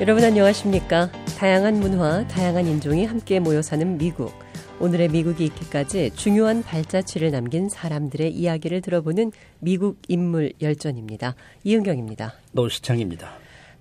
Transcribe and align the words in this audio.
여러분 0.00 0.24
안녕하십니까? 0.24 1.10
다양한 1.38 1.74
문화, 1.74 2.26
다양한 2.26 2.66
인종이 2.66 3.04
함께 3.04 3.38
모여 3.38 3.60
사는 3.60 3.98
미국. 3.98 4.32
오늘의 4.80 5.08
미국이 5.08 5.44
있기까지 5.44 6.10
중요한 6.14 6.62
발자취를 6.62 7.30
남긴 7.30 7.68
사람들의 7.68 8.32
이야기를 8.32 8.80
들어보는 8.80 9.30
미국 9.58 9.98
인물 10.08 10.54
열전입니다. 10.62 11.34
이은경입니다. 11.64 12.32
노시창입니다. 12.52 13.30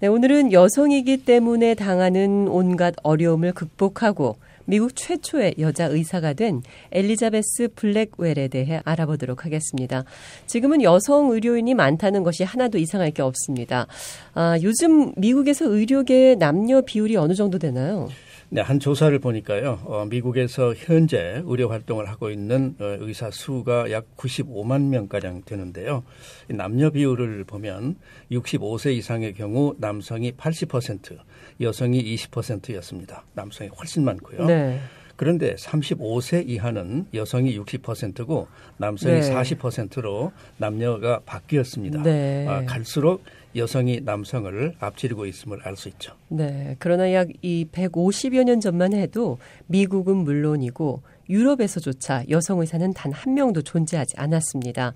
네, 0.02 0.08
오늘은 0.08 0.52
여성이기 0.52 1.24
때문에 1.24 1.74
당하는 1.76 2.50
온갖 2.50 2.96
어려움을 3.02 3.54
극복하고 3.54 4.36
미국 4.70 4.96
최초의 4.96 5.56
여자 5.58 5.86
의사가 5.86 6.34
된 6.34 6.62
엘리자베스 6.92 7.70
블랙웰에 7.76 8.50
대해 8.50 8.82
알아보도록 8.86 9.44
하겠습니다. 9.44 10.04
지금은 10.46 10.84
여성 10.84 11.32
의료인이 11.32 11.74
많다는 11.74 12.22
것이 12.22 12.44
하나도 12.44 12.78
이상할 12.78 13.10
게 13.10 13.24
없습니다. 13.24 13.88
아, 14.36 14.60
요즘 14.62 15.12
미국에서 15.18 15.66
의료계의 15.66 16.36
남녀 16.36 16.82
비율이 16.82 17.18
어느 17.18 17.34
정도 17.34 17.58
되나요? 17.58 18.10
네, 18.52 18.62
한 18.62 18.80
조사를 18.80 19.18
보니까요. 19.20 19.80
어, 19.86 20.06
미국에서 20.10 20.74
현재 20.74 21.44
의료 21.46 21.70
활동을 21.70 22.10
하고 22.10 22.32
있는 22.32 22.76
어, 22.80 22.98
의사 23.00 23.30
수가 23.30 23.92
약 23.92 24.18
95만 24.18 24.88
명가량 24.88 25.44
되는데요. 25.46 26.04
남녀 26.48 26.90
비율을 26.90 27.44
보면 27.44 27.98
65세 28.32 28.96
이상의 28.96 29.36
경우 29.36 29.76
남성이 29.78 30.32
80%, 30.32 31.18
여성이 31.62 32.16
20%였습니다. 32.16 33.24
남성이 33.34 33.70
훨씬 33.70 34.04
많고요. 34.04 34.46
네. 34.46 34.80
그런데 35.20 35.54
35세 35.56 36.48
이하는 36.48 37.06
여성이 37.14 37.60
60%고 37.60 38.48
남성이 38.78 39.20
네. 39.20 39.30
40%로 39.34 40.32
남녀가 40.56 41.20
바뀌었습니다. 41.26 42.04
네. 42.04 42.48
아, 42.48 42.64
갈수록 42.64 43.22
여성이 43.54 44.00
남성을 44.00 44.76
앞지르고 44.80 45.26
있음을 45.26 45.60
알 45.66 45.76
수 45.76 45.90
있죠. 45.90 46.14
네. 46.30 46.78
그러나 46.80 47.12
약 47.12 47.28
이 47.42 47.66
150여 47.70 48.46
년 48.46 48.62
전만 48.62 48.94
해도 48.94 49.40
미국은 49.68 50.16
물론이고 50.16 51.02
유럽에서조차 51.30 52.24
여성 52.30 52.62
의사는 52.62 52.94
단 52.94 53.12
한 53.12 53.34
명도 53.34 53.62
존재하지 53.62 54.14
않았습니다. 54.16 54.94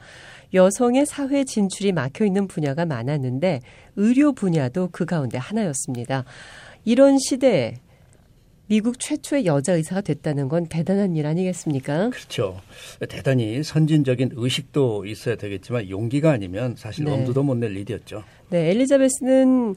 여성의 0.53 1.05
사회 1.05 1.43
진출이 1.43 1.91
막혀 1.91 2.23
있는 2.23 2.47
분야가 2.47 2.85
많았는데 2.85 3.59
의료 3.97 4.31
분야도 4.31 4.87
그 4.93 5.03
가운데 5.03 5.37
하나였습니다. 5.37 6.23
이런 6.85 7.17
시대에 7.19 7.75
미국 8.67 8.99
최초의 8.99 9.45
여자 9.45 9.73
의사가 9.73 10.01
됐다는 10.01 10.47
건 10.47 10.65
대단한 10.67 11.15
일 11.15 11.25
아니겠습니까? 11.27 12.09
그렇죠. 12.11 12.61
대단히 13.09 13.61
선진적인 13.61 14.31
의식도 14.35 15.05
있어야 15.05 15.35
되겠지만 15.35 15.89
용기가 15.89 16.31
아니면 16.31 16.75
사실 16.77 17.03
네. 17.05 17.11
엄두도 17.11 17.43
못 17.43 17.57
낼 17.57 17.75
일이었죠. 17.75 18.23
네, 18.49 18.71
엘리자베스는 18.71 19.75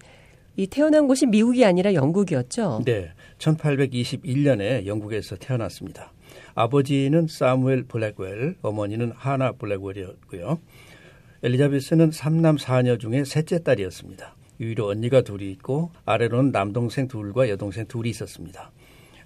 이 0.57 0.67
태어난 0.69 1.07
곳이 1.09 1.27
미국이 1.27 1.65
아니라 1.65 1.93
영국이었죠. 1.95 2.83
네, 2.87 3.11
1821년에 3.39 4.87
영국에서 4.87 5.37
태어났습니다. 5.37 6.13
아버지는 6.55 7.27
사무엘 7.29 7.85
블랙웰, 7.85 8.55
어머니는 8.63 9.13
하나 9.15 9.53
블랙웰이었고요. 9.53 10.59
엘리자베스는 11.43 12.11
3남 12.11 12.59
4녀 12.59 12.99
중에 12.99 13.25
셋째 13.25 13.63
딸이었습니다. 13.63 14.35
위로 14.59 14.89
언니가 14.89 15.23
둘이 15.23 15.51
있고 15.53 15.91
아래로는 16.05 16.53
남동생 16.53 17.09
둘과 17.09 17.49
여동생 17.49 17.87
둘이 17.87 18.11
있었습니다. 18.11 18.71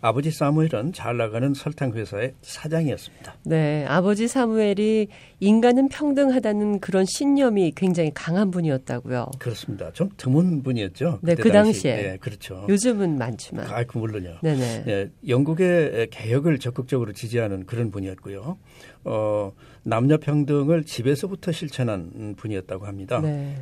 아버지 0.03 0.31
사무엘은 0.31 0.93
잘 0.95 1.17
나가는 1.17 1.53
설탕 1.53 1.93
회사의 1.93 2.33
사장이었습니다. 2.41 3.35
네, 3.45 3.85
아버지 3.87 4.29
사무엘이 4.29 5.09
인간은 5.41 5.89
평등하다는 5.89 6.81
그런 6.81 7.05
신념이 7.05 7.73
굉장히 7.77 8.11
강한 8.15 8.51
분이었다고요. 8.51 9.31
그렇습니다. 9.39 9.93
좀 9.93 10.09
드문 10.17 10.63
분이었죠. 10.63 11.19
네, 11.23 11.35
그 11.35 11.51
당시. 11.51 11.83
당시에. 11.83 11.97
네, 11.97 12.17
그렇죠. 12.19 12.65
요즘은 12.69 13.19
많지만. 13.19 13.67
아, 13.67 13.85
그 13.85 13.99
물론요. 13.99 14.39
네네. 14.43 14.85
네, 14.85 15.11
영국의 15.29 16.09
개혁을 16.11 16.59
적극적으로 16.59 17.13
지지하는 17.13 17.67
그런 17.67 17.91
분이었고요. 17.91 18.59
어, 19.05 19.53
남녀 19.83 20.19
평등을 20.19 20.85
집에서부터 20.85 21.53
실천한 21.53 22.35
분이었다고 22.37 22.87
합니다. 22.87 23.21
네. 23.21 23.57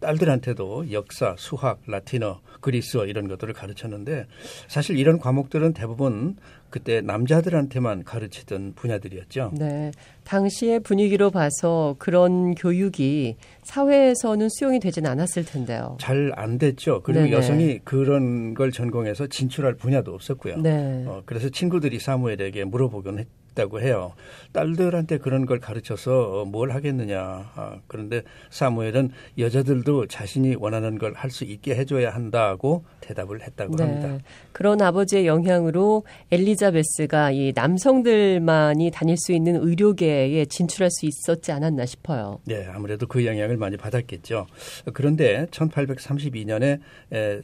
딸들한테도 0.00 0.92
역사, 0.92 1.34
수학, 1.36 1.80
라틴어, 1.86 2.40
그리스어 2.60 3.06
이런 3.06 3.26
것들을 3.26 3.52
가르쳤는데 3.54 4.26
사실 4.68 4.96
이런 4.98 5.18
과목들은 5.18 5.72
대부분 5.84 6.36
그때 6.70 7.02
남자들한테만 7.02 8.04
가르치던 8.04 8.72
분야들이었죠. 8.74 9.52
네. 9.56 9.92
당시의 10.24 10.80
분위기로 10.80 11.30
봐서 11.30 11.94
그런 11.98 12.54
교육이 12.54 13.36
사회에서는 13.62 14.48
수용이 14.48 14.80
되진 14.80 15.06
않았을 15.06 15.44
텐데요. 15.44 15.96
잘 16.00 16.32
안 16.36 16.58
됐죠. 16.58 17.02
그리고 17.02 17.24
네네. 17.24 17.32
여성이 17.32 17.78
그런 17.84 18.54
걸 18.54 18.72
전공해서 18.72 19.26
진출할 19.26 19.74
분야도 19.74 20.12
없었고요. 20.14 20.56
네. 20.56 21.04
어, 21.06 21.22
그래서 21.26 21.48
친구들이 21.50 22.00
사무엘에게 22.00 22.64
물어보곤 22.64 23.18
했, 23.20 23.28
있다고 23.54 23.80
해요. 23.80 24.12
딸들한테 24.52 25.18
그런 25.18 25.46
걸 25.46 25.58
가르쳐서 25.58 26.42
어, 26.42 26.44
뭘 26.44 26.70
하겠느냐. 26.72 27.18
아, 27.54 27.78
그런데 27.86 28.22
사무엘은 28.50 29.10
여자들도 29.38 30.06
자신이 30.06 30.56
원하는 30.56 30.98
걸 30.98 31.14
할 31.14 31.30
수 31.34 31.44
있게 31.44 31.74
해줘야 31.74 32.10
한다고 32.10 32.84
대답을 33.00 33.42
했다고 33.42 33.76
네. 33.76 33.82
합니다. 33.82 34.18
그런 34.52 34.80
아버지의 34.80 35.26
영향으로 35.26 36.04
엘리자베스가 36.30 37.30
이 37.32 37.52
남성들만이 37.54 38.90
다닐 38.90 39.16
수 39.16 39.32
있는 39.32 39.56
의료계에 39.56 40.44
진출할 40.46 40.90
수 40.90 41.06
있었지 41.06 41.50
않았나 41.50 41.86
싶어요. 41.86 42.40
네, 42.44 42.66
아무래도 42.72 43.06
그 43.06 43.24
영향을 43.26 43.56
많이 43.56 43.76
받았겠죠. 43.76 44.46
그런데 44.92 45.46
1832년에 45.50 46.80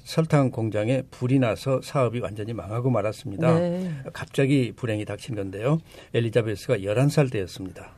설탕 0.04 0.50
공장에 0.50 1.02
불이 1.10 1.38
나서 1.38 1.80
사업이 1.82 2.20
완전히 2.20 2.52
망하고 2.52 2.90
말았습니다. 2.90 3.58
네. 3.58 3.90
갑자기 4.12 4.72
불행이 4.76 5.04
닥친 5.04 5.34
건데요. 5.34 5.78
엘리자베스가 6.14 6.78
11살 6.78 7.30
때였습니다. 7.30 7.92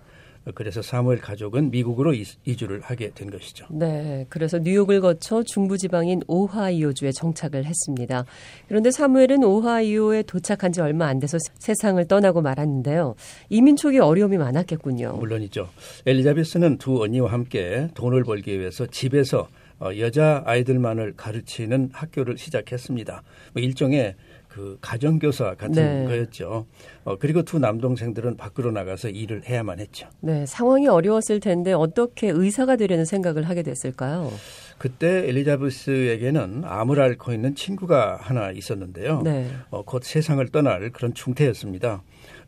그래서 0.54 0.82
사무엘 0.82 1.20
가족은 1.20 1.70
미국으로 1.70 2.14
이주를 2.14 2.80
하게 2.80 3.10
된 3.14 3.30
것이죠. 3.30 3.66
네. 3.70 4.26
그래서 4.28 4.58
뉴욕을 4.58 5.00
거쳐 5.00 5.42
중부지방인 5.42 6.22
오하이오주에 6.26 7.12
정착을 7.12 7.64
했습니다. 7.64 8.24
그런데 8.66 8.90
사무엘은 8.90 9.44
오하이오에 9.44 10.24
도착한 10.24 10.72
지 10.72 10.80
얼마 10.80 11.06
안 11.06 11.20
돼서 11.20 11.38
세상을 11.58 12.04
떠나고 12.08 12.42
말았는데요. 12.42 13.14
이민 13.50 13.76
초기 13.76 13.98
어려움이 13.98 14.36
많았겠군요. 14.36 15.12
물론이죠. 15.12 15.68
엘리자베스는 16.06 16.78
두 16.78 17.00
언니와 17.02 17.30
함께 17.30 17.88
돈을 17.94 18.24
벌기 18.24 18.58
위해서 18.58 18.86
집에서 18.86 19.48
어, 19.78 19.90
여자 19.98 20.42
아이들만을 20.46 21.14
가르치는 21.16 21.90
학교를 21.92 22.38
시작했습니다. 22.38 23.22
뭐 23.52 23.62
일종의 23.62 24.14
그 24.52 24.76
가정교사 24.82 25.54
같은 25.54 25.72
네. 25.72 26.04
거였죠. 26.04 26.66
어, 27.04 27.16
그리고 27.16 27.42
두 27.42 27.58
남동생들은 27.58 28.36
밖으로 28.36 28.70
나가서 28.70 29.08
일을 29.08 29.48
해야만 29.48 29.80
했죠. 29.80 30.08
네, 30.20 30.44
상황이 30.44 30.86
어려웠을 30.88 31.40
텐데 31.40 31.72
어떻게 31.72 32.28
의사가 32.28 32.76
되려는 32.76 33.06
생각을 33.06 33.44
하게 33.44 33.62
됐을까요? 33.62 34.30
그때 34.76 35.26
엘리자베스에게는 35.28 36.64
암을 36.66 37.00
앓고 37.00 37.32
있는 37.32 37.54
친구가 37.54 38.18
하나 38.20 38.50
있었는데요. 38.50 39.22
네. 39.22 39.48
어, 39.70 39.82
곧 39.84 40.04
세상을 40.04 40.46
떠날 40.48 40.90
그런 40.90 41.14
중태였습니다. 41.14 42.02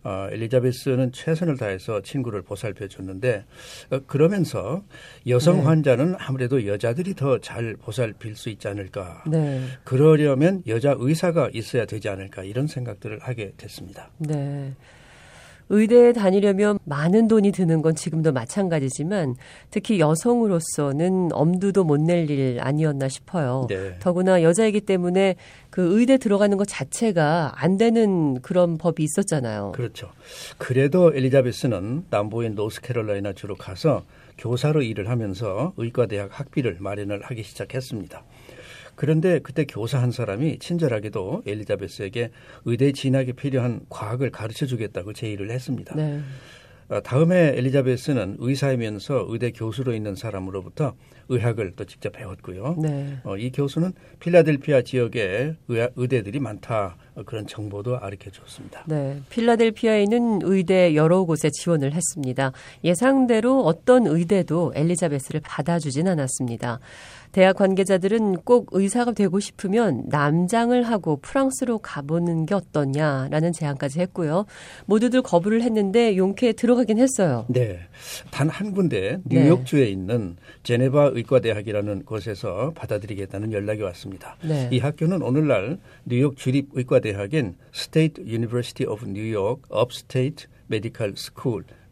어, 0.05 0.29
엘리자베스는 0.31 1.13
최선을 1.13 1.57
다해서 1.57 2.03
친구를 2.03 2.43
보살펴 2.43 2.87
줬는데 2.87 3.45
어, 3.91 4.01
그러면서 4.07 4.85
여성 5.27 5.59
네. 5.59 5.63
환자는 5.65 6.15
아무래도 6.19 6.67
여자들이 6.67 7.15
더 7.15 7.39
잘 7.41 7.77
보살필 7.77 8.37
수 8.37 8.49
있지 8.49 8.69
않을까. 8.69 9.25
네. 9.27 9.61
그러려면 9.83 10.63
여자 10.67 10.95
의사가 10.97 11.51
있어야 11.53 11.85
되지 11.85 12.09
않을까 12.09 12.45
이런 12.45 12.67
생각들을 12.67 13.19
하게 13.21 13.53
됐습니다. 13.57 14.11
네. 14.19 14.75
의대에 15.71 16.13
다니려면 16.13 16.79
많은 16.85 17.27
돈이 17.29 17.53
드는 17.53 17.81
건 17.83 17.95
지금도 17.95 18.33
마찬가지지만 18.33 19.35
특히 19.71 19.99
여성으로서는 20.01 21.31
엄두도 21.33 21.85
못 21.85 22.01
낼 22.01 22.29
일 22.31 22.59
아니었나 22.61 23.09
싶어요. 23.09 23.67
네. 23.69 23.97
더구나 24.01 24.43
여자이기 24.43 24.81
때문에 24.81 25.37
그 25.71 25.99
의대 25.99 26.19
들어가는 26.19 26.57
것 26.57 26.67
자체가 26.69 27.53
안 27.57 27.77
되는 27.77 28.41
그런 28.43 28.77
법이 28.79 29.03
있었잖아요. 29.03 29.73
그렇죠. 29.73 30.11
그래도 30.59 31.13
엘리자베스는 31.15 32.05
남부인 32.11 32.55
노스캐롤라이나 32.55 33.33
주로 33.33 33.55
가서 33.57 34.05
교사로 34.39 34.83
일을 34.83 35.09
하면서 35.09 35.73
의과대학 35.77 36.39
학비를 36.39 36.77
마련을 36.81 37.23
하기 37.23 37.43
시작했습니다. 37.43 38.23
그런데 38.97 39.39
그때 39.41 39.65
교사 39.65 40.01
한 40.01 40.11
사람이 40.11 40.59
친절하게도 40.59 41.43
엘리자베스에게 41.47 42.31
의대 42.65 42.93
진학에 42.93 43.33
필요한 43.33 43.81
과학을 43.89 44.31
가르쳐 44.31 44.67
주겠다고 44.67 45.13
제의를 45.13 45.51
했습니다. 45.51 45.95
네. 45.95 46.21
어, 46.89 47.01
다음에 47.01 47.55
엘리자베스는 47.57 48.37
의사이면서 48.39 49.27
의대 49.29 49.51
교수로 49.53 49.95
있는 49.95 50.15
사람으로부터 50.15 50.95
의학을 51.29 51.73
또 51.77 51.85
직접 51.85 52.13
배웠고요. 52.13 52.77
네. 52.83 53.19
어, 53.25 53.37
이 53.39 53.51
교수는 53.51 53.93
필라델피아 54.21 54.83
지역에 54.83 55.57
의대들이 55.69 56.41
많다. 56.41 56.97
그런 57.27 57.47
정보도 57.47 57.99
알게 57.99 58.31
줬습니다. 58.31 58.85
네, 58.87 59.21
필라델피아에 59.31 60.03
있는 60.03 60.41
의대 60.43 60.95
여러 60.95 61.25
곳에 61.25 61.51
지원을 61.51 61.93
했습니다. 61.93 62.53
예상대로 62.83 63.63
어떤 63.65 64.07
의대도 64.07 64.73
엘리자베스를 64.75 65.41
받아주진 65.45 66.09
않았습니다. 66.09 66.81
대학 67.33 67.57
관계자들은 67.57 68.37
꼭 68.45 68.69
의사가 68.71 69.11
되고 69.13 69.41
싶으면 69.41 70.05
남장을 70.07 70.81
하고 70.85 71.17
프랑스로 71.17 71.79
가보는 71.79 72.47
게 72.47 72.55
어떠냐라는 72.55 73.53
제안까지 73.53 73.99
했고요. 74.01 74.47
모두들 74.87 75.21
거부를 75.23 75.63
했는데 75.63 76.17
용케 76.17 76.53
들어가긴 76.53 76.99
했어요. 76.99 77.45
네. 77.49 77.81
단 78.31 78.49
한 78.55 78.73
군데 78.73 79.19
뉴욕주에 79.25 79.85
네. 79.85 79.91
있는 79.91 80.37
제네바 80.63 81.11
의과대학이라는 81.15 82.05
곳에서 82.05 82.73
받아들이겠다는 82.77 83.53
연락이 83.53 83.83
왔습니다. 83.83 84.37
네. 84.43 84.69
이 84.71 84.79
학교는 84.79 85.23
오늘날 85.23 85.79
뉴욕 86.05 86.37
주립 86.37 86.69
의과대학인 86.73 87.57
State 87.73 88.23
University 88.23 88.75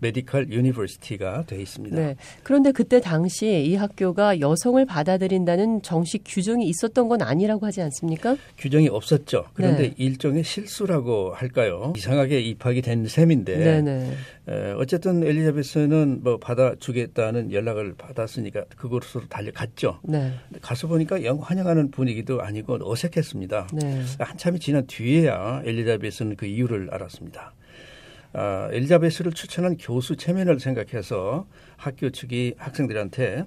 Medical 0.03 0.51
University가 0.51 1.45
돼 1.47 1.63
있습니다. 1.63 1.97
네. 1.97 2.17
그런데 2.43 2.73
그때 2.73 3.01
당시 3.01 3.65
이 3.65 3.77
학교가 3.77 4.41
여성을 4.41 4.85
받아들인다는 4.85 5.83
정식 5.83 6.23
규정이 6.27 6.67
있었던 6.69 7.09
건 7.09 7.23
아니라고 7.23 7.65
하지 7.65 7.81
않습니까? 7.83 8.37
규정이 8.59 8.89
없었죠. 8.89 9.47
그런데 9.55 9.89
네. 9.91 9.95
일종의 9.97 10.45
실수라고 10.45 11.33
할까요? 11.35 11.93
이상하게 11.97 12.41
입학이 12.41 12.83
된 12.83 13.07
셈인데 13.07 13.57
네네. 13.59 14.13
에, 14.49 14.73
어쨌든 14.73 15.23
엘리자베스는 15.23 16.21
뭐 16.23 16.37
받아주겠다는 16.39 17.53
연락을 17.53 17.95
받았으니까 17.95 18.65
그곳으로 18.77 19.29
달려갔죠. 19.29 20.01
네. 20.03 20.33
가서 20.61 20.89
보니까 20.89 21.25
영 21.25 21.39
환영하는 21.39 21.93
분위기도 21.93 22.43
아니고 22.43 22.79
어색했습니다. 22.83 23.69
네. 23.73 24.03
한참이 24.19 24.59
지난 24.59 24.85
뒤에야 24.87 25.63
엘리자베스는 25.65 26.35
그 26.37 26.47
이유를 26.47 26.89
알았습니다. 26.91 27.55
어, 28.35 28.69
엘리자베스를 28.73 29.33
추천한 29.33 29.77
교수 29.77 30.17
체면을 30.17 30.59
생각해서 30.61 31.47
학교 31.77 32.11
측이 32.11 32.55
학생들한테 32.57 33.45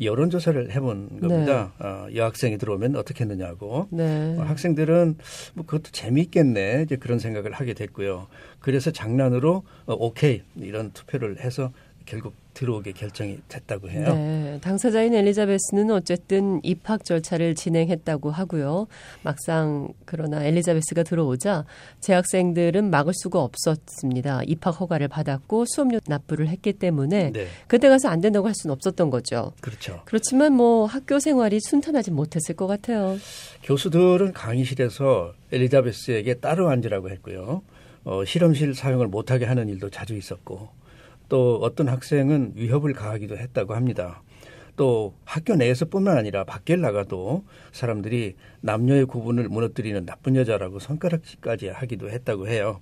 여론조사를 0.00 0.72
해본 0.72 1.20
겁니다. 1.20 1.72
네. 1.78 1.86
어, 1.86 2.08
여학생이 2.14 2.58
들어오면 2.58 2.96
어떻게 2.96 3.22
했느냐고. 3.24 3.86
네. 3.90 4.36
어, 4.38 4.42
학생들은 4.42 5.16
뭐 5.54 5.64
그것도 5.66 5.90
재미있겠네. 5.92 6.82
이제 6.82 6.96
그런 6.96 7.18
생각을 7.18 7.52
하게 7.52 7.74
됐고요. 7.74 8.26
그래서 8.58 8.90
장난으로 8.90 9.62
어, 9.86 9.94
오케이 9.94 10.42
이런 10.56 10.90
투표를 10.92 11.40
해서 11.40 11.72
결국 12.06 12.34
들어오게 12.54 12.92
결정이 12.92 13.40
됐다고 13.48 13.90
해요. 13.90 14.14
네, 14.14 14.58
당사자인 14.62 15.14
엘리자베스는 15.14 15.90
어쨌든 15.90 16.60
입학 16.62 17.04
절차를 17.04 17.54
진행했다고 17.54 18.30
하고요. 18.30 18.86
막상 19.22 19.92
그러나 20.04 20.44
엘리자베스가 20.44 21.02
들어오자 21.02 21.66
재학생들은 22.00 22.90
막을 22.90 23.12
수가 23.14 23.42
없었습니다. 23.42 24.42
입학 24.46 24.80
허가를 24.80 25.08
받았고 25.08 25.64
수업료 25.66 25.98
납부를 26.06 26.48
했기 26.48 26.72
때문에 26.72 27.32
네. 27.32 27.46
그때 27.66 27.88
가서 27.88 28.08
안 28.08 28.20
된다고 28.20 28.46
할 28.46 28.54
수는 28.54 28.72
없었던 28.72 29.10
거죠. 29.10 29.52
그렇죠. 29.60 30.00
그렇지만 30.04 30.52
뭐 30.54 30.86
학교 30.86 31.18
생활이 31.18 31.58
순탄하지 31.60 32.12
못했을 32.12 32.54
것 32.54 32.66
같아요. 32.66 33.18
교수들은 33.64 34.32
강의실에서 34.32 35.34
엘리자베스에게 35.52 36.34
따로 36.34 36.68
앉으라고 36.70 37.10
했고요. 37.10 37.62
어, 38.04 38.24
실험실 38.24 38.74
사용을 38.74 39.08
못하게 39.08 39.46
하는 39.46 39.68
일도 39.68 39.90
자주 39.90 40.14
있었고 40.14 40.68
또 41.28 41.56
어떤 41.62 41.88
학생은 41.88 42.52
위협을 42.54 42.92
가하기도 42.92 43.36
했다고 43.36 43.74
합니다. 43.74 44.22
또 44.76 45.14
학교 45.24 45.54
내에서뿐만 45.54 46.16
아니라 46.18 46.44
밖에 46.44 46.76
나가도 46.76 47.44
사람들이 47.72 48.34
남녀의 48.60 49.06
구분을 49.06 49.48
무너뜨리는 49.48 50.04
나쁜 50.04 50.34
여자라고 50.36 50.80
손가락질까지 50.80 51.68
하기도 51.68 52.10
했다고 52.10 52.48
해요. 52.48 52.80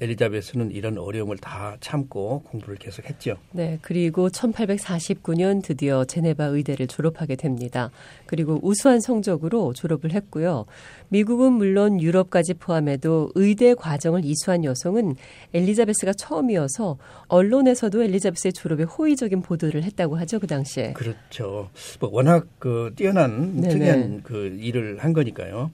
엘리자베스는 0.00 0.70
이런 0.70 0.98
어려움을 0.98 1.38
다 1.38 1.76
참고 1.80 2.42
공부를 2.44 2.76
계속했죠. 2.76 3.36
네, 3.52 3.78
그리고 3.82 4.28
1849년 4.28 5.62
드디어 5.62 6.04
제네바 6.04 6.44
의대를 6.44 6.86
졸업하게 6.86 7.36
됩니다. 7.36 7.90
그리고 8.26 8.58
우수한 8.62 9.00
성적으로 9.00 9.72
졸업을 9.72 10.12
했고요. 10.12 10.66
미국은 11.08 11.52
물론 11.52 12.00
유럽까지 12.00 12.54
포함해도 12.54 13.30
의대 13.34 13.74
과정을 13.74 14.24
이수한 14.24 14.64
여성은 14.64 15.16
엘리자베스가 15.52 16.12
처음이어서 16.14 16.98
언론에서도 17.28 18.02
엘리자베스의 18.02 18.52
졸업에 18.52 18.84
호의적인 18.84 19.42
보도를 19.42 19.82
했다고 19.84 20.16
하죠 20.16 20.40
그 20.40 20.46
당시에. 20.46 20.92
그렇죠. 20.92 21.70
뭐 22.00 22.10
워낙 22.12 22.46
그 22.58 22.92
뛰어난 22.96 23.60
네네. 23.60 23.68
특이한 23.68 24.22
그 24.22 24.56
일을 24.60 24.98
한 24.98 25.12
거니까요. 25.12 25.70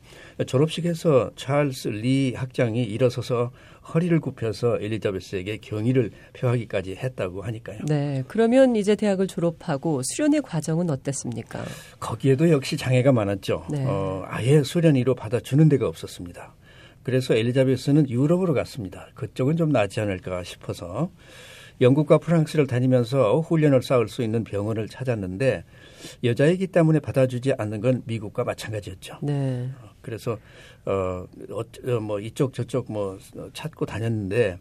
졸업식에서 0.46 1.30
찰스 1.36 1.88
리 1.88 2.34
학장이 2.34 2.82
일어서서 2.82 3.50
허리를 3.92 4.18
굽혀서 4.20 4.78
엘리자베스에게 4.80 5.58
경의를 5.58 6.10
표하기까지 6.34 6.96
했다고 6.96 7.42
하니까요. 7.42 7.78
네. 7.86 8.22
그러면 8.28 8.76
이제 8.76 8.94
대학을 8.94 9.26
졸업하고 9.26 10.02
수련의 10.04 10.42
과정은 10.42 10.90
어땠습니까? 10.90 11.64
거기에도 11.98 12.50
역시 12.50 12.76
장애가 12.76 13.12
많았죠. 13.12 13.66
네. 13.70 13.84
어, 13.86 14.24
아예 14.26 14.62
수련의로 14.62 15.14
받아주는 15.14 15.68
데가 15.68 15.88
없었습니다. 15.88 16.54
그래서 17.02 17.34
엘리자베스는 17.34 18.10
유럽으로 18.10 18.54
갔습니다. 18.54 19.08
그쪽은 19.14 19.56
좀 19.56 19.70
낫지 19.70 20.00
않을까 20.00 20.44
싶어서 20.44 21.10
영국과 21.80 22.18
프랑스를 22.18 22.66
다니면서 22.66 23.40
훈련을 23.40 23.82
쌓을 23.82 24.08
수 24.08 24.22
있는 24.22 24.44
병원을 24.44 24.88
찾았는데 24.88 25.64
여자이기 26.24 26.66
때문에 26.66 27.00
받아주지 27.00 27.54
않는 27.56 27.80
건 27.80 28.02
미국과 28.04 28.44
마찬가지였죠. 28.44 29.18
네. 29.22 29.70
그래서 30.02 30.38
어, 30.86 31.26
어, 31.50 32.00
뭐 32.00 32.20
이쪽 32.20 32.54
저쪽 32.54 32.90
뭐 32.92 33.18
찾고 33.52 33.86
다녔는데 33.86 34.58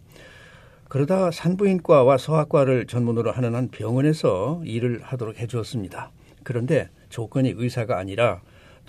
그러다 0.87 1.31
산부인과와 1.31 2.17
소아과를 2.17 2.87
전문으로 2.87 3.31
하는 3.31 3.55
한 3.55 3.69
병원에서 3.69 4.61
일을 4.65 5.01
하도록 5.03 5.37
해주었습니다. 5.37 6.11
그런데 6.43 6.89
조건이 7.09 7.53
의사가 7.55 7.97
아니라 7.97 8.41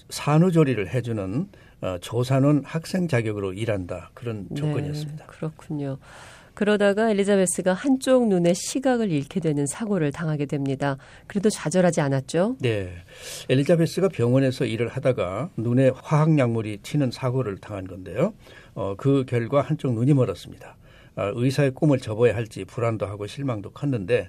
산후조리를 0.09 0.89
해주는 0.89 1.49
어, 1.83 1.97
조산원 2.01 2.63
학생 2.65 3.09
자격으로 3.09 3.53
일한다 3.53 4.11
그런 4.15 4.47
네, 4.49 4.55
조건이었습니다. 4.55 5.25
네, 5.25 5.31
그렇군요. 5.31 5.99
그러다가 6.65 7.11
엘리자베스가 7.11 7.73
한쪽 7.73 8.29
눈의 8.29 8.55
시각을 8.55 9.11
잃게 9.11 9.41
되는 9.41 9.65
사고를 9.65 10.13
당하게 10.13 10.45
됩니다. 10.45 10.99
그래도 11.27 11.49
좌절하지 11.49 12.03
않았죠? 12.03 12.57
네. 12.61 12.93
엘리자베스가 13.49 14.09
병원에서 14.09 14.67
일을 14.67 14.89
하다가 14.89 15.49
눈에 15.57 15.91
화학약물이 15.95 16.81
튀는 16.83 17.13
사고를 17.13 17.57
당한 17.57 17.87
건데요. 17.87 18.35
어, 18.75 18.95
그 18.99 19.25
결과 19.27 19.63
한쪽 19.63 19.95
눈이 19.95 20.13
멀었습니다. 20.13 20.77
어, 21.17 21.33
의사의 21.35 21.71
꿈을 21.71 21.99
접어야 21.99 22.37
할지 22.37 22.67
불안도 22.67 23.07
하고 23.07 23.27
실망도 23.27 23.71
컸는데 23.71 24.29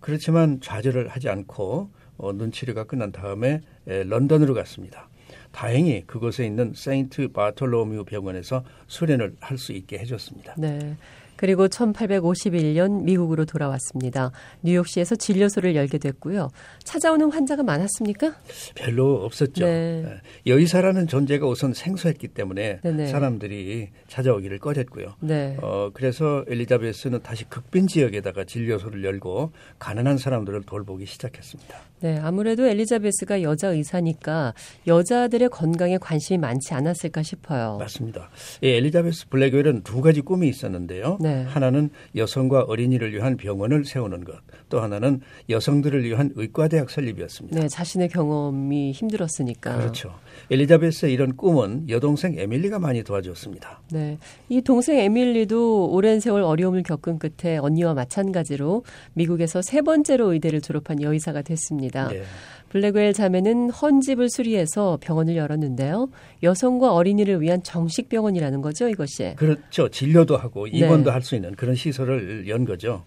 그렇지만 0.00 0.62
좌절을 0.62 1.08
하지 1.08 1.28
않고 1.28 1.90
어, 2.16 2.32
눈 2.32 2.50
치료가 2.50 2.84
끝난 2.84 3.12
다음에 3.12 3.60
에, 3.86 4.04
런던으로 4.04 4.54
갔습니다. 4.54 5.10
다행히 5.52 6.04
그곳에 6.06 6.46
있는 6.46 6.72
세인트 6.74 7.32
바톨로뮤 7.32 8.04
병원에서 8.04 8.64
수련을 8.86 9.36
할 9.40 9.58
수 9.58 9.72
있게 9.72 9.98
해줬습니다. 9.98 10.54
네. 10.56 10.96
그리고 11.38 11.68
1851년 11.68 13.04
미국으로 13.04 13.44
돌아왔습니다. 13.44 14.32
뉴욕시에서 14.62 15.14
진료소를 15.14 15.76
열게 15.76 15.98
됐고요. 15.98 16.50
찾아오는 16.82 17.30
환자가 17.30 17.62
많았습니까? 17.62 18.34
별로 18.74 19.24
없었죠. 19.24 19.64
네. 19.64 20.02
네. 20.02 20.16
여의사라는 20.46 21.06
존재가 21.06 21.46
우선 21.46 21.72
생소했기 21.72 22.28
때문에 22.28 22.80
네네. 22.82 23.06
사람들이 23.06 23.90
찾아오기를 24.08 24.58
꺼렸고요. 24.58 25.14
네. 25.20 25.56
어, 25.62 25.90
그래서 25.94 26.44
엘리자베스는 26.48 27.22
다시 27.22 27.44
극빈 27.44 27.86
지역에다가 27.86 28.44
진료소를 28.44 29.04
열고 29.04 29.52
가난한 29.78 30.18
사람들을 30.18 30.62
돌보기 30.62 31.06
시작했습니다. 31.06 31.78
네, 32.00 32.18
아무래도 32.18 32.66
엘리자베스가 32.66 33.42
여자 33.42 33.68
의사니까 33.68 34.54
여자들의 34.86 35.48
건강에 35.48 35.98
관심이 35.98 36.38
많지 36.38 36.74
않았을까 36.74 37.22
싶어요. 37.22 37.76
맞습니다. 37.78 38.30
예, 38.62 38.76
엘리자베스 38.76 39.28
블랙웰은 39.28 39.82
두 39.82 40.00
가지 40.00 40.20
꿈이 40.20 40.48
있었는데요. 40.48 41.18
네. 41.20 41.42
하나는 41.44 41.90
여성과 42.14 42.62
어린이를 42.62 43.12
위한 43.12 43.36
병원을 43.36 43.84
세우는 43.84 44.24
것, 44.24 44.36
또 44.68 44.80
하나는 44.80 45.20
여성들을 45.48 46.04
위한 46.04 46.30
의과대학 46.36 46.90
설립이었습니다. 46.90 47.58
네, 47.58 47.68
자신의 47.68 48.10
경험이 48.10 48.92
힘들었으니까. 48.92 49.76
그렇죠. 49.76 50.14
엘리자베스의 50.50 51.12
이런 51.12 51.36
꿈은 51.36 51.88
여동생 51.88 52.38
에밀리가 52.38 52.78
많이 52.78 53.02
도와줬습니다. 53.02 53.80
네, 53.90 54.18
이 54.48 54.62
동생 54.62 54.98
에밀리도 54.98 55.90
오랜 55.90 56.20
세월 56.20 56.42
어려움을 56.42 56.84
겪은 56.84 57.18
끝에 57.18 57.56
언니와 57.58 57.94
마찬가지로 57.94 58.84
미국에서 59.14 59.62
세 59.62 59.82
번째로 59.82 60.32
의대를 60.32 60.60
졸업한 60.60 61.02
여의사가 61.02 61.42
됐습니다. 61.42 61.87
네. 62.08 62.22
블랙웰 62.68 63.14
자매는 63.14 63.70
헌집을 63.70 64.28
수리해서 64.28 64.98
병원을 65.00 65.36
열었는데요. 65.36 66.10
여성과 66.42 66.92
어린이를 66.92 67.40
위한 67.40 67.62
정식 67.62 68.08
병원이라는 68.10 68.60
거죠, 68.60 68.88
이것이. 68.88 69.34
그렇죠. 69.36 69.88
진료도 69.88 70.36
하고 70.36 70.66
입원도 70.66 71.04
네. 71.04 71.10
할수 71.10 71.34
있는 71.34 71.54
그런 71.54 71.74
시설을 71.74 72.46
연 72.48 72.66
거죠. 72.66 73.04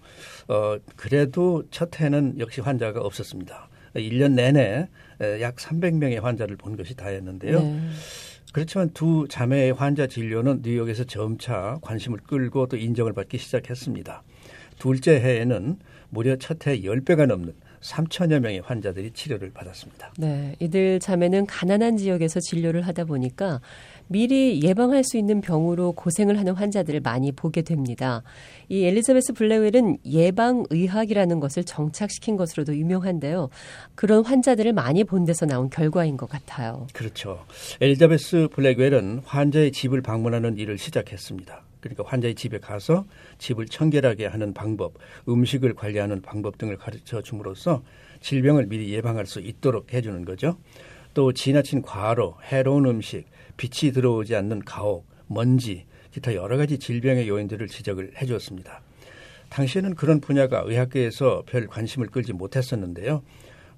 어, 0.47 0.77
그래도 0.95 1.63
첫 1.69 1.99
해는 1.99 2.39
역시 2.39 2.59
환자가 2.61 3.01
없었습니다. 3.01 3.69
1년 3.95 4.33
내내 4.33 4.87
약 5.41 5.57
300명의 5.57 6.21
환자를 6.21 6.55
본 6.55 6.75
것이 6.75 6.95
다였는데요. 6.95 7.59
네. 7.59 7.79
그렇지만 8.53 8.89
두 8.93 9.27
자매의 9.29 9.73
환자 9.73 10.07
진료는 10.07 10.61
뉴욕에서 10.63 11.03
점차 11.05 11.77
관심을 11.81 12.19
끌고 12.25 12.67
또 12.67 12.77
인정을 12.77 13.13
받기 13.13 13.37
시작했습니다. 13.37 14.23
둘째 14.79 15.13
해에는 15.19 15.77
무려 16.09 16.35
첫 16.35 16.67
해 16.67 16.81
10배가 16.81 17.27
넘는 17.27 17.53
3천여 17.81 18.39
명의 18.39 18.59
환자들이 18.59 19.11
치료를 19.11 19.51
받았습니다. 19.51 20.13
네, 20.17 20.55
이들 20.59 20.99
자매는 20.99 21.47
가난한 21.47 21.97
지역에서 21.97 22.39
진료를 22.39 22.83
하다 22.83 23.05
보니까 23.05 23.59
미리 24.07 24.61
예방할 24.61 25.03
수 25.03 25.17
있는 25.17 25.41
병으로 25.41 25.93
고생을 25.93 26.37
하는 26.37 26.53
환자들을 26.53 26.99
많이 26.99 27.31
보게 27.31 27.61
됩니다. 27.61 28.23
이 28.69 28.83
엘리자베스 28.83 29.33
블랙웰은 29.33 29.99
예방의학이라는 30.05 31.39
것을 31.39 31.63
정착시킨 31.63 32.35
것으로도 32.35 32.75
유명한데요. 32.75 33.49
그런 33.95 34.25
환자들을 34.25 34.73
많이 34.73 35.03
본 35.03 35.25
데서 35.25 35.45
나온 35.45 35.69
결과인 35.69 36.17
것 36.17 36.29
같아요. 36.29 36.87
그렇죠. 36.93 37.45
엘리자베스 37.79 38.49
블랙웰은 38.53 39.21
환자의 39.25 39.71
집을 39.71 40.01
방문하는 40.01 40.57
일을 40.57 40.77
시작했습니다. 40.77 41.63
그러니까 41.81 42.03
환자의 42.05 42.35
집에 42.35 42.59
가서 42.59 43.05
집을 43.39 43.65
청결하게 43.65 44.27
하는 44.27 44.53
방법, 44.53 44.93
음식을 45.27 45.73
관리하는 45.73 46.21
방법 46.21 46.57
등을 46.57 46.77
가르쳐 46.77 47.21
줌으로써 47.21 47.83
질병을 48.21 48.67
미리 48.67 48.93
예방할 48.93 49.25
수 49.25 49.41
있도록 49.41 49.93
해주는 49.93 50.23
거죠. 50.23 50.57
또 51.13 51.33
지나친 51.33 51.81
과로, 51.81 52.37
해로운 52.43 52.85
음식, 52.85 53.25
빛이 53.57 53.91
들어오지 53.91 54.35
않는 54.35 54.59
가옥, 54.59 55.05
먼지, 55.27 55.85
기타 56.11 56.35
여러 56.35 56.57
가지 56.57 56.77
질병의 56.77 57.27
요인들을 57.27 57.67
지적을 57.67 58.13
해주었습니다. 58.21 58.81
당시에는 59.49 59.95
그런 59.95 60.21
분야가 60.21 60.63
의학계에서 60.65 61.43
별 61.45 61.67
관심을 61.67 62.07
끌지 62.07 62.31
못했었는데요. 62.31 63.21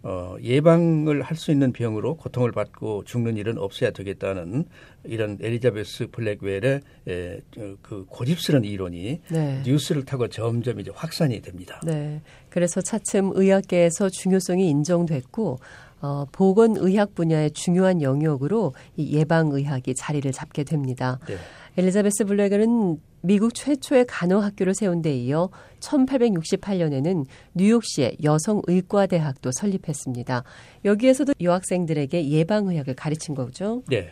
어, 0.04 0.36
예방을 0.42 1.22
할 1.22 1.38
수 1.38 1.52
있는 1.52 1.72
병으로 1.74 2.16
고통을 2.18 2.52
받고 2.52 3.06
죽는 3.06 3.38
일은 3.38 3.58
없어야 3.58 3.92
되겠다는 3.92 4.66
이런 5.06 5.38
에리자베스 5.42 6.08
블랙웰의 6.12 6.82
에, 7.08 7.40
그 7.82 8.06
고집스러운 8.08 8.66
이론이 8.66 9.22
네. 9.32 9.62
뉴스를 9.66 10.06
타고 10.06 10.28
점점 10.28 10.80
이제 10.80 10.92
확산이 10.94 11.42
됩니다. 11.42 11.82
네. 11.86 12.22
그래서 12.50 12.82
차츰 12.82 13.32
의학계에서 13.34 14.10
중요성이 14.10 14.70
인정됐고 14.70 15.60
어, 16.02 16.26
보건의학 16.32 17.16
분야의 17.16 17.52
중요한 17.52 18.02
영역으로 18.02 18.74
이 18.98 19.18
예방의학이 19.18 19.96
자리를 19.96 20.30
잡게 20.34 20.64
됩니다. 20.66 21.18
네. 21.28 21.38
엘리자베스 21.78 22.26
블랙은 22.26 22.98
미국 23.26 23.54
최초의 23.54 24.06
간호학교를 24.06 24.74
세운 24.76 25.02
데 25.02 25.16
이어 25.16 25.50
1868년에는 25.80 27.26
뉴욕시의 27.54 28.18
여성의과대학도 28.22 29.52
설립했습니다. 29.54 30.44
여기에서도 30.84 31.34
여학생들에게 31.40 32.28
예방의학을 32.28 32.96
가르친 32.96 33.34
거죠. 33.34 33.82
네. 33.88 34.10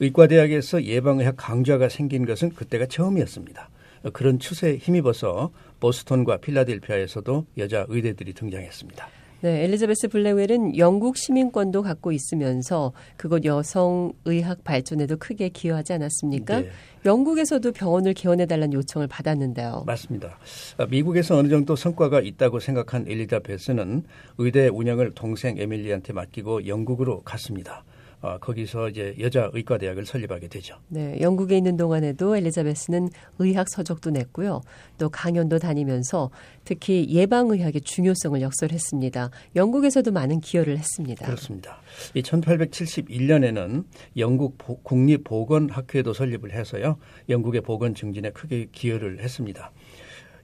의과대학에서 0.00 0.82
예방의학 0.82 1.34
강좌가 1.36 1.90
생긴 1.90 2.24
것은 2.24 2.54
그때가 2.54 2.86
처음이었습니다. 2.86 3.68
그런 4.14 4.38
추세에 4.38 4.76
힘입어서 4.76 5.50
보스턴과 5.80 6.38
필라델피아에서도 6.38 7.46
여자 7.58 7.84
의대들이 7.88 8.32
등장했습니다. 8.32 9.23
네, 9.44 9.62
엘리자베스 9.64 10.08
블랙웰은 10.08 10.78
영국 10.78 11.18
시민권도 11.18 11.82
갖고 11.82 12.12
있으면서 12.12 12.94
그곳 13.18 13.44
여성 13.44 14.14
의학 14.24 14.64
발전에도 14.64 15.18
크게 15.18 15.50
기여하지 15.50 15.92
않았습니까? 15.92 16.60
네. 16.62 16.70
영국에서도 17.04 17.70
병원을 17.72 18.14
개원해달라는 18.14 18.72
요청을 18.72 19.06
받았는데요. 19.06 19.84
맞습니다. 19.86 20.38
아, 20.78 20.86
미국에서 20.86 21.36
어느 21.36 21.48
정도 21.48 21.76
성과가 21.76 22.20
있다고 22.20 22.58
생각한 22.58 23.04
엘리자베스는 23.06 24.04
의대 24.38 24.68
운영을 24.68 25.10
동생 25.14 25.58
에밀리한테 25.58 26.14
맡기고 26.14 26.66
영국으로 26.66 27.20
갔습니다. 27.20 27.84
어, 28.24 28.38
거기서 28.38 28.88
이제 28.88 29.14
여자 29.20 29.50
의과 29.52 29.76
대학을 29.76 30.06
설립하게 30.06 30.48
되죠. 30.48 30.78
네, 30.88 31.20
영국에 31.20 31.58
있는 31.58 31.76
동안에도 31.76 32.34
엘리자베스는 32.34 33.10
의학 33.38 33.68
서적도 33.68 34.08
냈고요. 34.08 34.62
또 34.96 35.10
강연도 35.10 35.58
다니면서 35.58 36.30
특히 36.64 37.06
예방 37.10 37.50
의학의 37.50 37.82
중요성을 37.82 38.40
역설했습니다. 38.40 39.30
영국에서도 39.56 40.10
많은 40.10 40.40
기여를 40.40 40.78
했습니다. 40.78 41.26
그렇습니다. 41.26 41.76
이 42.14 42.22
1871년에는 42.22 43.84
영국 44.16 44.56
국립 44.82 45.24
보건학회도 45.24 46.14
설립을 46.14 46.52
해서요. 46.52 46.96
영국의 47.28 47.60
보건 47.60 47.94
증진에 47.94 48.30
크게 48.30 48.68
기여를 48.72 49.20
했습니다. 49.20 49.70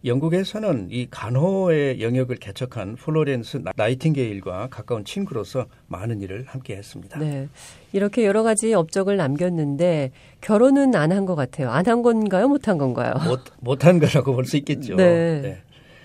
영국에서는 0.04 0.88
이 0.90 1.06
간호의 1.10 2.00
영역을 2.00 2.36
개척한 2.36 2.96
플로렌스 2.96 3.62
나이팅게일과 3.76 4.68
가까운 4.70 5.04
친구로서 5.04 5.66
많은 5.88 6.20
일을 6.22 6.44
함께 6.46 6.76
했습니다. 6.76 7.18
네. 7.18 7.48
이렇게 7.92 8.24
여러 8.24 8.42
가지 8.42 8.72
업적을 8.72 9.16
남겼는데 9.16 10.12
결혼은 10.40 10.94
안 10.94 11.10
한 11.12 11.26
것 11.26 11.34
같아요. 11.34 11.70
안 11.70 11.86
한 11.86 12.02
건가요? 12.02 12.48
못 12.48 12.68
한 12.68 12.78
건가요? 12.78 13.14
못, 13.26 13.40
못한 13.60 13.98
거라고 13.98 14.32
볼 14.34 14.44
수 14.44 14.56
있겠죠. 14.56 14.94
네. 14.96 15.40
네. 15.42 15.62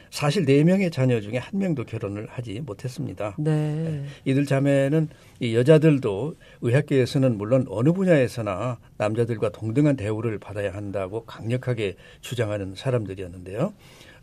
사실 0.09 0.45
네 0.45 0.63
명의 0.63 0.91
자녀 0.91 1.19
중에 1.19 1.38
한 1.38 1.59
명도 1.59 1.83
결혼을 1.83 2.27
하지 2.29 2.62
못했습니다. 2.65 3.35
네. 3.38 3.51
네. 3.51 4.05
이들 4.25 4.45
자매는 4.45 5.09
이 5.39 5.55
여자들도 5.55 6.35
의학계에서는 6.62 7.38
물론 7.38 7.65
어느 7.69 7.91
분야에서나 7.91 8.79
남자들과 8.97 9.50
동등한 9.50 9.95
대우를 9.95 10.39
받아야 10.39 10.74
한다고 10.74 11.25
강력하게 11.25 11.95
주장하는 12.21 12.75
사람들이었는데요. 12.75 13.74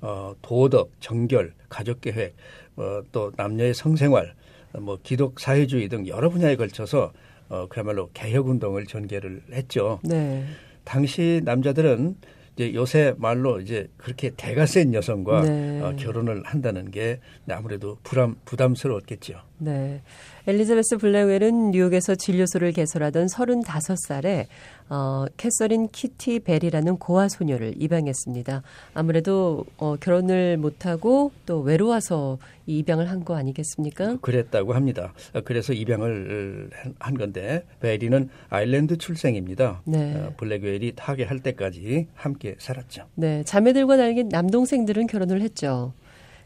어, 0.00 0.34
도덕, 0.42 0.90
정결, 1.00 1.52
가족 1.68 2.00
계획, 2.00 2.34
어, 2.76 3.02
또 3.12 3.32
남녀의 3.36 3.74
성생활, 3.74 4.34
뭐 4.80 4.98
기독 5.02 5.38
사회주의 5.38 5.88
등 5.88 6.06
여러 6.06 6.28
분야에 6.30 6.56
걸쳐서 6.56 7.12
어, 7.48 7.66
그야말로 7.68 8.08
개혁 8.14 8.48
운동을 8.48 8.86
전개를 8.86 9.42
했죠. 9.52 10.00
네. 10.02 10.44
당시 10.84 11.40
남자들은 11.44 12.16
이제 12.54 12.74
요새 12.74 13.14
말로 13.16 13.60
이제 13.60 13.88
그렇게 13.96 14.30
대가 14.36 14.66
센 14.66 14.92
여성과 14.92 15.42
네. 15.42 15.80
어, 15.80 15.96
결혼을 15.96 16.42
한다는 16.44 16.90
게 16.90 17.20
아무래도 17.48 17.98
부담 18.02 18.36
부담스러웠겠죠. 18.44 19.40
네. 19.58 20.02
엘리자베스 20.46 20.96
블랙웰은 20.96 21.70
뉴욕에서 21.70 22.16
진료소를 22.16 22.72
개설하던 22.72 23.26
35살에 23.26 24.46
어, 24.90 25.24
캐서린 25.36 25.88
키티 25.88 26.40
벨이라는 26.40 26.98
고아 26.98 27.28
소녀를 27.28 27.74
입양했습니다. 27.80 28.62
아무래도 28.92 29.64
어, 29.78 29.94
결혼을 30.00 30.56
못하고 30.58 31.30
또 31.46 31.60
외로워서 31.60 32.38
이 32.66 32.78
입양을 32.78 33.08
한 33.08 33.22
거 33.22 33.36
아니겠습니까? 33.36 34.16
그랬다고 34.20 34.72
합니다. 34.72 35.12
그래서 35.44 35.72
입양을 35.72 36.70
한 36.98 37.14
건데 37.16 37.64
벨이는 37.78 38.28
아일랜드 38.48 38.98
출생입니다. 38.98 39.82
네. 39.84 40.16
어, 40.16 40.34
블랙웰이 40.36 40.94
타계할 40.96 41.38
때까지 41.38 42.08
함께 42.14 42.56
살았죠. 42.58 43.04
네, 43.14 43.44
자매들과 43.44 43.96
달리 43.96 44.24
남동생들은 44.24 45.06
결혼을 45.06 45.40
했죠. 45.40 45.92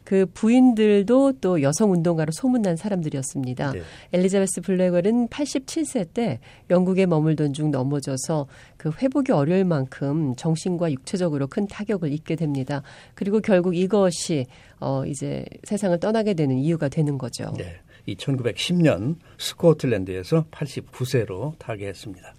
그 0.06 0.24
부인들도 0.24 1.32
또 1.40 1.62
여성 1.62 1.90
운동가로 1.90 2.30
소문난 2.30 2.76
사람들이었습니다. 2.76 3.72
네. 3.72 3.82
엘리자베스 4.12 4.60
블랙웰은 4.60 5.26
87세 5.28 6.14
때 6.14 6.38
영국에 6.70 7.06
머물던 7.06 7.52
중 7.52 7.72
넘어져서 7.72 8.46
그 8.76 8.92
회복이 9.02 9.32
어려울 9.32 9.64
만큼 9.64 10.36
정신과 10.36 10.92
육체적으로 10.92 11.48
큰 11.48 11.66
타격을 11.66 12.12
입게 12.12 12.36
됩니다. 12.36 12.82
그리고 13.16 13.40
결국 13.40 13.76
이것이 13.76 14.46
어 14.78 15.04
이제 15.04 15.44
세상을 15.64 15.98
떠나게 15.98 16.34
되는 16.34 16.56
이유가 16.56 16.88
되는 16.88 17.18
거죠. 17.18 17.52
네. 17.56 17.80
이 18.06 18.14
1910년 18.14 19.16
스코틀랜드에서 19.38 20.46
89세로 20.52 21.58
타계했습니다. 21.58 22.34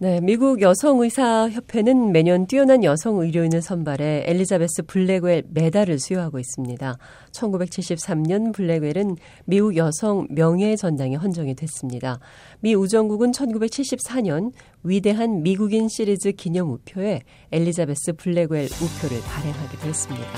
네, 0.00 0.20
미국 0.20 0.62
여성의사협회는 0.62 2.12
매년 2.12 2.46
뛰어난 2.46 2.84
여성 2.84 3.18
의료인을 3.18 3.60
선발해 3.60 4.22
엘리자베스 4.28 4.82
블랙웰 4.84 5.42
메달을 5.50 5.98
수여하고 5.98 6.38
있습니다. 6.38 6.96
1973년 7.32 8.54
블랙웰은 8.54 9.16
미국 9.46 9.76
여성 9.76 10.28
명예 10.30 10.76
전당에 10.76 11.16
헌정이 11.16 11.56
됐습니다. 11.56 12.20
미 12.60 12.76
우정국은 12.76 13.32
1974년 13.32 14.52
위대한 14.84 15.42
미국인 15.42 15.88
시리즈 15.88 16.30
기념 16.30 16.70
우표에 16.70 17.22
엘리자베스 17.50 18.12
블랙웰 18.12 18.66
우표를 18.66 19.20
발행하게 19.22 19.78
됐습니다. 19.78 20.28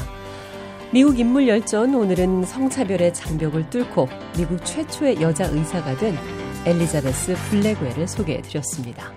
미국 0.91 1.19
인물 1.19 1.47
열전 1.47 1.95
오늘은 1.95 2.47
성차별의 2.47 3.13
장벽을 3.13 3.69
뚫고 3.69 4.09
미국 4.39 4.65
최초의 4.65 5.21
여자 5.21 5.45
의사가 5.49 5.99
된 5.99 6.15
엘리자베스 6.65 7.35
블랙웰을 7.51 8.09
소개해 8.09 8.41
드렸습니다. 8.41 9.13